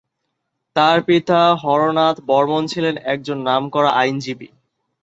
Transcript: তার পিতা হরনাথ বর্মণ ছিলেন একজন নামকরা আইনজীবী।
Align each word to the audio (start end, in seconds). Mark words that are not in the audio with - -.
তার 0.75 0.97
পিতা 1.01 1.39
হরনাথ 1.55 2.17
বর্মণ 2.27 2.63
ছিলেন 2.67 2.95
একজন 3.05 3.37
নামকরা 3.41 3.89
আইনজীবী। 3.93 4.47